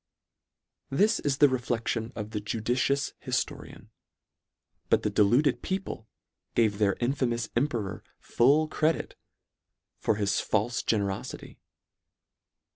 [0.89, 3.89] This is the reflection of the judicious hif torian:
[4.89, 6.07] but the deluded people
[6.55, 9.15] gave their infamous emperor full credit
[9.99, 11.59] for his falfe generofity.